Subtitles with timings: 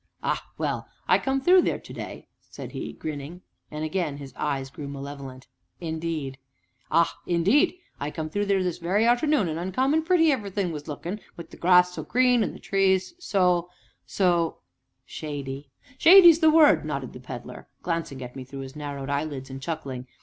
[0.23, 0.87] "Ah, well!
[1.07, 5.45] I come through there today," said he, grinning, and again his eyes grew malevolent.
[5.79, 6.39] "Indeed?"
[6.89, 7.15] "Ah!
[7.27, 7.75] indeed!
[7.99, 11.55] I come through this 'ere very arternoon, and uncommon pretty everythin' was lookin', wi' the
[11.55, 13.69] grass so green, and the trees so
[14.07, 14.61] so"
[15.05, 15.69] "Shady."
[15.99, 19.61] "Shady's the word!" nodded the Pedler, glancing up at me through his narrowed eyelids, and
[19.61, 20.07] chuckling.